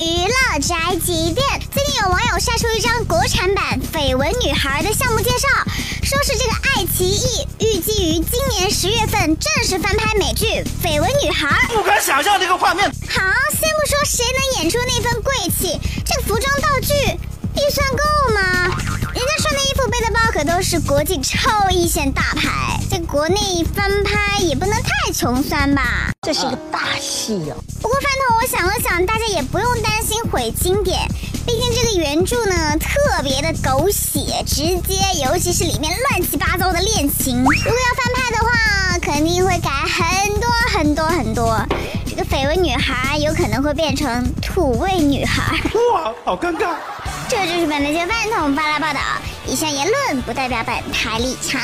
[0.00, 1.44] 娱乐宅急便，
[1.74, 5.48] 最近有网友晒出一张国产版《绯闻女孩》的项目介绍，
[6.04, 10.46] 说是这个爱奇艺预计于今年十月份正式翻拍美剧
[10.80, 11.48] 《绯闻女孩》。
[11.74, 12.88] 不敢想象这个画面。
[12.88, 18.40] 好，先不说谁能演出那份贵气，这服装道具预算够吗？
[19.12, 26.10] 人家穿的衣服、背的包可都是国际超一线大牌，这国内翻拍也不能太穷酸吧？
[26.22, 27.54] 这是一个大戏哦。
[27.80, 31.06] 不过饭桶，我想了想，大家也不用担心毁经典，
[31.46, 41.64] 毕竟这个原著呢特别的狗血直接，尤其是里面乱七八糟的恋情，如果要翻拍的话，肯定会改很多很多很多。
[42.04, 45.56] 这个绯闻女孩有可能会变成土味女孩。
[45.94, 46.74] 哇，好尴尬。
[47.28, 48.98] 这就是本台饭桶发来报道，
[49.46, 51.60] 以上言论不代表本台立场。